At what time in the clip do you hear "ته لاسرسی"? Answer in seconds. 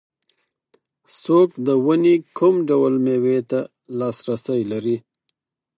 3.49-4.61